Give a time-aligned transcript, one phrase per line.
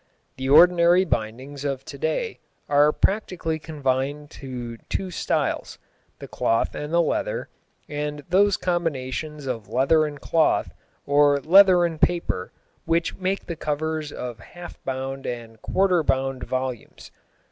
[0.37, 5.77] The ordinary bindings of to day are practically confined to two styles,
[6.17, 7.49] the cloth and the leather,
[7.87, 10.73] and those combinations of leather and cloth
[11.05, 12.51] or leather and paper
[12.85, 17.11] which make the covers of half bound and quarter bound volumes.